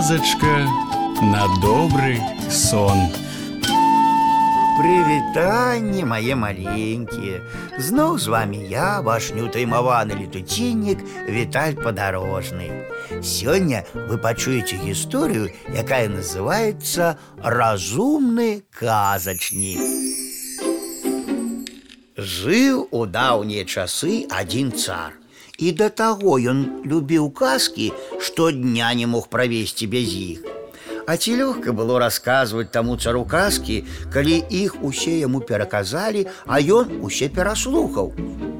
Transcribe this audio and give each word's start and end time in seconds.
казачка 0.00 0.66
на 1.20 1.44
добрый 1.60 2.18
сон. 2.50 2.96
Прывітанне 4.78 6.04
мае 6.04 6.36
маленькія 6.36 7.40
Зноў 7.76 8.16
з 8.16 8.28
вами 8.32 8.60
я 8.72 9.00
ваш 9.00 9.32
неўтаймаваны 9.36 10.16
летуціннік 10.20 11.00
Віталь 11.28 11.76
падарожны 11.80 12.68
Сёння 13.20 13.84
вы 13.92 14.16
пачуеце 14.16 14.76
гісторыю, 14.80 15.52
якая 15.72 16.08
называется 16.08 17.16
разумны 17.40 18.64
казачнік 18.72 19.80
Жыў 22.16 22.88
у 22.92 23.04
даўнія 23.04 23.64
часы 23.64 24.24
адзін 24.28 24.72
цар 24.72 25.16
і 25.60 25.72
да 25.72 25.88
таго 25.88 26.36
ён 26.40 26.66
любіў 26.84 27.30
казкі, 27.30 27.92
што 28.20 28.50
дня 28.50 28.92
не 28.94 29.06
мог 29.06 29.28
правесці 29.28 29.86
без 29.86 30.12
іх 30.12 30.56
а 31.06 31.16
ці 31.16 31.38
лёгка 31.38 31.72
было 31.72 31.98
расказваць 32.02 32.72
таму 32.74 32.96
цару 32.98 33.24
казкі, 33.24 33.84
калі 34.12 34.42
іх 34.50 34.76
усе 34.82 35.18
яму 35.22 35.40
пераказалі, 35.40 36.26
а 36.46 36.58
ён 36.60 36.98
усе 37.06 37.30
пераслухаў. 37.30 38.12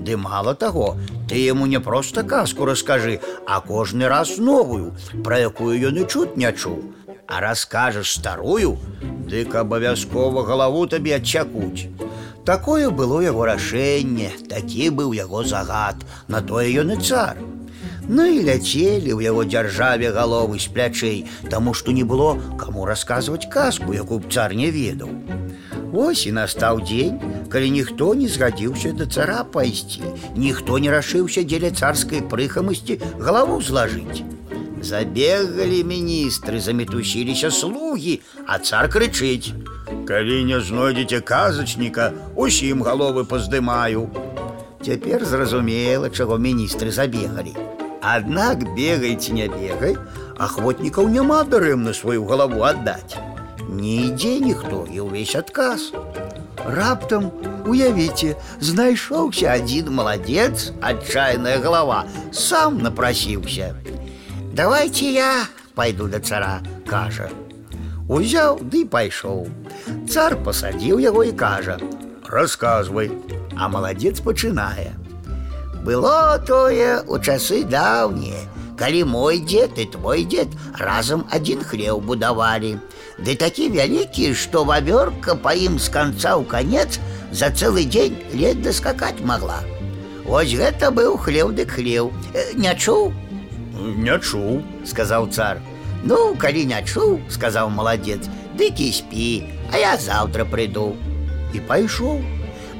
Ды 0.06 0.16
мала 0.16 0.54
таго, 0.54 0.95
ты 1.28 1.42
яму 1.42 1.66
не 1.66 1.80
проста 1.82 2.22
казку 2.22 2.64
раскажы, 2.64 3.18
а 3.46 3.60
кожны 3.60 4.06
раз 4.06 4.38
новую, 4.38 4.95
пра 5.26 5.42
якую 5.50 5.74
ён 5.90 5.98
і 5.98 6.06
чуць 6.06 6.38
не 6.38 6.52
чуў. 6.52 6.95
А 7.26 7.42
раскажаш 7.42 8.14
старую, 8.14 8.78
дык 9.26 9.50
абавязкова 9.58 10.46
галаву 10.46 10.86
табе 10.86 11.18
адчакуць. 11.18 11.90
Такое 12.45 12.90
было 12.90 13.20
яго 13.20 13.46
рашэнне, 13.50 14.30
такі 14.48 14.90
быў 14.90 15.12
яго 15.18 15.45
загад, 15.45 16.02
на 16.28 16.40
тое 16.40 16.70
ён 16.82 16.95
і 16.95 16.98
цар. 17.02 17.40
Ну 18.08 18.22
і 18.22 18.45
ляцелі 18.46 19.10
ў 19.10 19.20
яго 19.26 19.42
дзяржаве 19.42 20.15
галовы 20.15 20.62
з 20.62 20.70
плячэй, 20.70 21.18
таму 21.51 21.74
што 21.74 21.90
не 21.90 22.04
было 22.06 22.38
каму 22.54 22.87
расказваць 22.87 23.51
казку, 23.51 23.90
якую 23.90 24.23
б 24.23 24.30
цар 24.30 24.54
не 24.54 24.70
ведаў. 24.70 25.10
Вось 25.90 26.26
і 26.30 26.32
настаў 26.38 26.84
дзень, 26.87 27.18
калі 27.51 27.70
ніхто 27.74 28.15
не 28.15 28.29
згадзіўся 28.30 28.92
да 28.95 29.06
цара 29.10 29.42
пайсці, 29.42 30.06
ніхто 30.37 30.79
не 30.79 30.90
рашыўся 30.92 31.42
дзеля 31.42 31.70
царскай 31.74 32.23
прыхамасці 32.23 33.01
галаву 33.18 33.59
злажыць. 33.59 34.23
Забегалі 34.87 35.82
міністры, 35.82 36.60
замітусіліся 36.60 37.51
слугі, 37.51 38.20
а 38.46 38.59
цар 38.59 38.87
крычыць: « 38.92 39.79
Калі 40.10 40.45
не 40.45 40.59
знойдзеце 40.60 41.20
казачніка, 41.20 42.10
усім 42.34 42.82
галовы 42.82 43.24
паздымаю. 43.24 44.10
Цяпер 44.82 45.24
зразумела, 45.24 46.10
чаго 46.10 46.38
міністры 46.38 46.90
забегалі. 46.90 47.54
Аднак 48.02 48.62
бегайце 48.74 49.32
не 49.32 49.46
бегай, 49.48 49.96
ахвотнікаў 50.38 51.09
няма 51.10 51.42
дарэмна 51.45 51.95
сваю 51.95 52.26
галаву 52.26 52.62
аддаць. 52.62 53.18
Не 53.66 54.10
ідзе 54.10 54.38
ніхто 54.42 54.87
і 54.90 55.06
ўвесь 55.06 55.34
адказ. 55.38 55.90
Раптам 56.66 57.30
уявіце, 57.66 58.34
знайшоўся 58.59 59.54
адзін 59.54 59.90
маладзец, 59.95 60.70
адчайная 60.82 61.59
галава, 61.62 62.04
сам 62.32 62.82
напрасіўся. 62.82 63.74
Давайте 64.54 65.10
я 65.15 65.47
пайду 65.75 66.09
да 66.09 66.19
цара, 66.19 66.62
кажа. 66.87 67.31
Узяў 68.10 68.60
ды 68.62 68.84
пайшоў. 68.87 69.47
Цар 70.06 70.37
пасадзіў 70.47 71.03
яго 71.03 71.25
і 71.26 71.32
кажа: « 71.32 72.34
Расказвай, 72.34 73.10
а 73.56 73.69
маладзец 73.69 74.20
пачынае. 74.20 74.94
Было 75.87 76.38
тое 76.47 77.03
у 77.06 77.19
часы 77.19 77.62
даўнія, 77.65 78.42
калі 78.78 79.04
мой 79.04 79.38
дзед 79.38 79.78
і 79.78 79.87
твой 79.94 80.25
дзед 80.25 80.54
разам 80.78 81.22
адзін 81.31 81.62
хлеў 81.62 82.00
будавалі. 82.03 82.76
Ды 83.19 83.34
такі 83.34 83.70
вялікі, 83.74 84.34
што 84.34 84.64
вавёрка 84.69 85.38
па 85.38 85.54
ім 85.54 85.78
з 85.78 85.88
канца 85.88 86.34
ў 86.36 86.44
канец 86.44 86.98
за 87.32 87.50
цэлы 87.50 87.86
дзень 87.86 88.19
ледь 88.34 88.62
даскакаць 88.62 89.22
магла. 89.22 89.62
Вось 90.26 90.52
гэта 90.58 90.91
быў 90.91 91.16
хлеў 91.16 91.54
дык 91.54 91.78
хлеў. 91.78 92.10
Э, 92.34 92.50
не 92.58 92.74
чуў? 92.74 93.14
Не 93.78 94.19
чуў, 94.19 94.60
сказаў 94.84 95.30
цар. 95.30 95.62
Ну, 96.06 96.36
калі 96.38 96.64
не 96.70 96.78
чуў, 96.86 97.19
сказаў 97.30 97.70
маладзец, 97.74 98.28
дык 98.54 98.78
і 98.78 98.92
спі, 98.92 99.28
а 99.72 99.80
я 99.82 99.97
заўтра 99.97 100.47
прыйду. 100.47 100.94
І 101.54 101.60
пайшоў. 101.66 102.22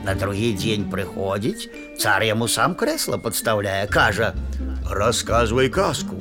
На 0.07 0.15
другі 0.15 0.53
дзень 0.55 0.87
прыходзіць, 0.87 1.67
цар 1.99 2.23
яму 2.23 2.47
сам 2.47 2.77
крэсла 2.79 3.19
падстаўляе, 3.19 3.89
кажа: « 3.91 4.99
Расказвай 5.01 5.69
казку. 5.69 6.15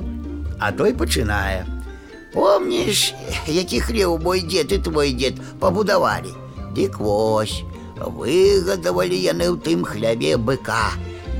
А 0.58 0.72
той 0.72 0.94
пачынае: « 0.94 2.34
Помніш, 2.34 3.14
які 3.46 3.80
хлеў 3.80 4.18
мой 4.18 4.42
дзед 4.42 4.72
і 4.72 4.78
твой 4.78 5.14
дзед 5.14 5.38
пабудавалі. 5.60 6.34
Дык 6.74 6.98
вось, 6.98 7.62
выгадавалі 7.96 9.16
яны 9.16 9.46
ў 9.54 9.56
тым 9.62 9.86
хлябе 9.86 10.36
быка. 10.36 10.92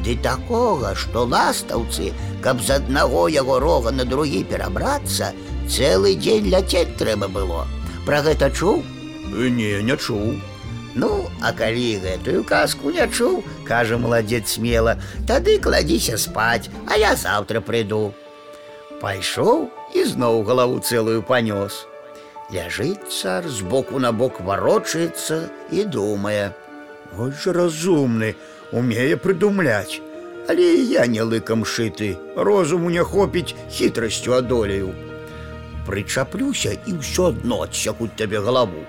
Ды 0.06 0.14
такога, 0.22 0.94
што 0.94 1.26
ластаўцы, 1.26 2.14
каб 2.40 2.62
з 2.62 2.78
аднаго 2.78 3.26
яго 3.28 3.58
рога 3.58 3.90
на 3.90 4.06
другі 4.06 4.44
перабрацца, 4.46 5.34
цэлы 5.68 6.14
дзень 6.16 6.50
ляцець 6.50 6.96
трэба 6.98 7.28
было. 7.28 7.66
Пра 8.06 8.22
гэта 8.22 8.50
чуў? 8.50 8.84
Не, 9.32 9.82
не 9.82 9.96
чуў. 9.96 10.36
Ну, 10.96 11.28
а 11.42 11.52
калі 11.52 12.00
гэтую 12.00 12.44
казку 12.48 12.90
не 12.90 13.04
чуў, 13.08 13.42
кажа 13.68 13.98
маладзец 13.98 14.56
смела, 14.56 14.96
тады 15.28 15.58
кладзіся 15.60 16.16
спаць, 16.16 16.70
а 16.88 16.96
я 16.96 17.12
заўтра 17.16 17.60
прыйду. 17.60 18.14
Пайшоў 19.02 19.68
і 19.92 20.04
зноў 20.08 20.40
галаву 20.48 20.80
цэлую 20.80 21.20
панёс. 21.20 21.84
Ляжыць 22.54 23.10
цар 23.12 23.44
з 23.44 23.60
боку 23.60 23.98
на 23.98 24.12
бок 24.12 24.40
варочаецца 24.40 25.50
і 25.70 25.84
думае: 25.84 26.54
Вось 27.12 27.42
жа 27.42 27.52
разумны, 27.52 28.34
умее 28.72 29.16
прыдумляць. 29.16 30.00
Але 30.48 30.66
я 30.86 31.06
не 31.06 31.22
лыкам 31.22 31.64
шыты, 31.66 32.16
розуму 32.36 32.88
не 32.90 33.02
хопіць 33.02 33.54
хітрасцю 33.68 34.38
адолею. 34.38 34.94
Прычаплюся 35.90 36.74
і 36.86 36.98
ўсё 36.98 37.30
адно 37.30 37.62
адсякуць 37.66 38.14
табе 38.18 38.42
галаву. 38.42 38.82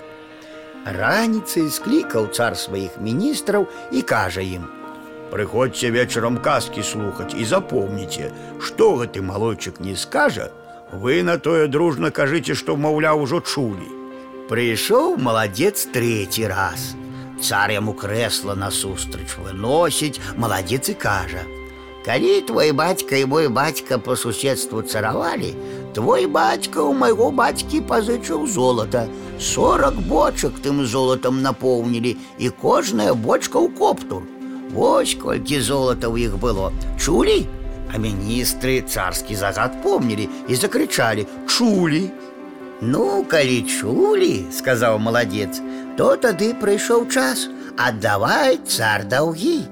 Раніцай 0.87 1.67
склікаў 1.69 2.31
цар 2.31 2.57
сваіх 2.57 2.95
міністраў 3.03 3.67
і 3.91 4.01
кажа 4.01 4.41
ім: « 4.41 5.31
Прыходзьце 5.31 5.91
вечарам 5.91 6.37
казкі 6.39 6.81
слухаць 6.81 7.35
і 7.35 7.43
запомніце, 7.45 8.31
што 8.63 8.95
гэты 8.95 9.21
малойчык 9.21 9.83
не 9.83 9.95
скажа, 9.95 10.47
вы 10.91 11.23
на 11.23 11.37
тое 11.37 11.67
дружна 11.67 12.11
кажыце, 12.11 12.55
што 12.55 12.77
маўля 12.79 13.11
ўжо 13.19 13.41
чулі. 13.43 13.91
Прыйшоў 14.47 15.17
маладзец 15.19 15.91
трэці 15.91 16.47
раз. 16.47 16.95
Цар 17.43 17.75
яму 17.75 17.93
крэсла 17.93 18.55
насустрач 18.55 19.35
выносіць, 19.35 20.21
маладзец 20.39 20.89
і 20.89 20.95
кажа: « 20.95 22.05
Калі 22.07 22.41
твой 22.47 22.71
бацька 22.71 23.19
і 23.19 23.25
мой 23.25 23.47
бацька 23.51 23.99
по 23.99 24.15
суседству 24.15 24.81
царавалі, 24.81 25.51
твой 25.93 26.25
бацька 26.25 26.83
у 26.83 26.93
майго 26.93 27.31
бацькі 27.31 27.81
пазычыў 27.89 28.47
золата, 28.47 29.07
40 29.39 30.01
бочак 30.07 30.59
тым 30.63 30.85
золотам 30.85 31.41
напоўнілі 31.41 32.17
і 32.37 32.49
кожная 32.49 33.13
бочка 33.13 33.57
ў 33.57 33.69
коптур. 33.73 34.23
Вось 34.73 35.15
колькі 35.15 35.61
золата 35.61 36.07
ў 36.11 36.27
іх 36.27 36.37
было. 36.37 36.71
Чулі? 36.99 37.47
А 37.93 37.97
міністры 37.97 38.83
царскі 38.83 39.35
загад 39.35 39.81
помнілі 39.83 40.29
і 40.47 40.55
закрычалі: 40.55 41.27
чулі. 41.47 42.11
Ну, 42.81 43.25
калі 43.25 43.63
чулі, 43.65 44.45
сказаў 44.53 44.99
маладзец, 44.99 45.61
то 45.97 46.13
тады 46.13 46.53
прыйшоў 46.53 47.09
час, 47.09 47.49
аддавай 47.73 48.59
цар 48.69 49.07
даўгі. 49.09 49.65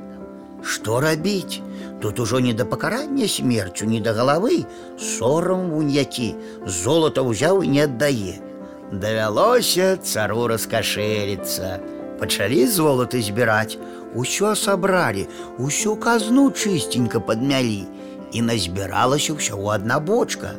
Што 0.65 0.99
рабіць? 1.05 1.61
Тут 2.01 2.19
ужо 2.19 2.39
не 2.39 2.53
да 2.53 2.65
пакарання 2.65 3.27
смерцю, 3.27 3.85
ні 3.85 4.01
да 4.01 4.13
галавы, 4.13 4.65
сорам 4.99 5.69
вунь 5.71 5.91
які, 5.91 6.35
золата 6.65 7.21
ўзяў 7.21 7.63
і 7.63 7.67
не 7.67 7.83
аддае. 7.85 8.39
Давялося 8.91 9.97
цару 9.97 10.47
раскашэліцца. 10.47 11.79
Пачалі 12.19 12.67
золаты 12.67 13.21
збіраць, 13.21 13.77
усё 14.15 14.55
сабралі, 14.55 15.27
усю 15.57 15.95
казну 15.95 16.51
чыстенька 16.51 17.19
падмялі 17.19 17.83
і 18.31 18.41
назбіралася 18.41 19.35
ўсяго 19.35 19.75
адна 19.75 19.99
бочка. 19.99 20.55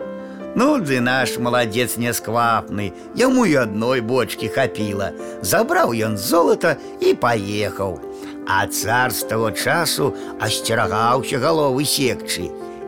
Ну 0.57 0.81
ды 0.81 1.01
наш 1.05 1.37
маладзец 1.37 2.01
нясквапны, 2.01 2.93
яму 3.13 3.45
і 3.45 3.61
адной 3.61 4.01
бочкі 4.01 4.49
хапіла. 4.49 5.13
Забраў 5.45 5.93
ён 5.93 6.17
золата 6.17 6.77
і 7.01 7.13
паехаў. 7.13 8.01
А 8.47 8.67
цар 8.67 9.11
з 9.11 9.27
таго 9.27 9.51
часу 9.51 10.15
асцерагаўся 10.41 11.39
галовы 11.43 11.85
секчы. 11.85 12.47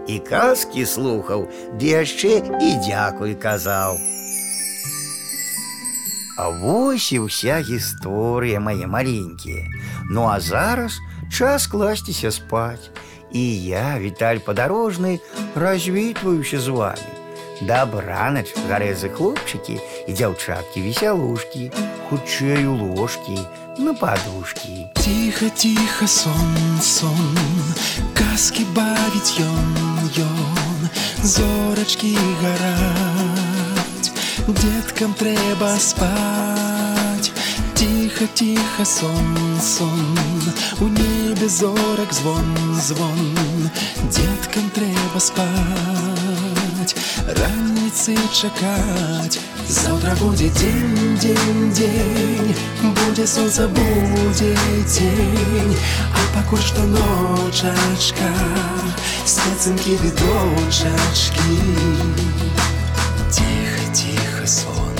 І 0.09 0.19
казкі 0.25 0.87
слухаў, 0.89 1.49
ды 1.77 1.93
яшчэ 1.99 2.41
і 2.41 2.71
дзякуй 2.87 3.35
казаў. 3.35 3.99
А 6.39 6.49
вось 6.63 7.11
і 7.13 7.27
ўся 7.27 7.59
гісторыя 7.61 8.63
мае 8.63 8.87
маленькія. 8.87 9.67
Ну 10.07 10.31
а 10.31 10.39
зараз 10.41 11.03
час 11.29 11.67
класціся 11.67 12.31
спаць. 12.31 12.95
І 13.35 13.45
я, 13.67 13.99
Віталь 13.99 14.41
падарожны, 14.41 15.21
развітваюся 15.55 16.61
з 16.61 16.69
вами. 16.69 17.12
Дабранач 17.63 18.55
гарэзы 18.71 19.11
хлопчыкі 19.11 19.81
і 20.07 20.11
дзяўчаткі 20.13 20.83
весялушкі, 20.87 21.71
хутчэй 22.09 22.67
у 22.71 22.75
ложкі, 22.75 23.39
на 23.79 23.95
подушкі. 23.95 24.87
Тихо, 24.95 25.51
тихо, 25.55 26.07
сон, 26.07 26.55
сон, 26.83 27.35
казки 28.15 28.65
бавіць 28.75 29.39
ён, 29.43 29.75
ён, 30.23 30.89
зорачкі 31.23 32.15
гараць, 32.43 34.11
деткам 34.47 35.15
трэба 35.15 35.77
спаць. 35.79 37.31
Тихо, 37.75 38.27
тихо, 38.35 38.85
сон, 38.85 39.37
сон, 39.63 40.17
у 40.81 40.89
небе 40.89 41.49
зорак 41.49 42.13
звон, 42.13 42.57
звон, 42.81 43.71
деткам 44.11 44.71
трэба 44.75 45.21
спаць, 45.21 46.32
раніцы 47.41 48.15
чакаць. 48.33 49.39
Заўтра 49.69 50.15
будзе 50.21 50.49
дзень, 50.51 51.17
дзень, 51.21 51.73
дзень, 51.73 52.55
будзе 52.83 53.27
сонца, 53.27 53.69
будзе 53.69 54.55
дзень, 54.87 55.77
а 56.15 56.21
пакуль 56.35 56.63
што 56.63 56.87
ночачка, 56.95 58.31
спецынкі 59.25 59.99
ды 60.05 60.15
дочачкі. 60.23 61.59
Тихо, 63.29 63.85
тихо, 63.93 64.47
сон, 64.47 64.97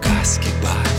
казки 0.00 0.52
бавіць 0.62 0.89